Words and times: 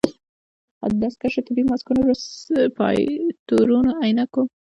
خو 0.79 0.87
د 0.91 0.93
دستکشو، 1.03 1.45
طبي 1.47 1.63
ماسکونو، 1.69 2.01
رسپايرتورونو، 2.11 3.91
عينکو 4.03 4.41